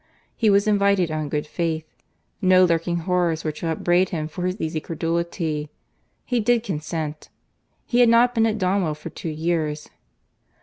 [0.35, 1.85] He was invited on good faith.
[2.41, 5.69] No lurking horrors were to upbraid him for his easy credulity.
[6.25, 7.29] He did consent.
[7.85, 9.91] He had not been at Donwell for two years.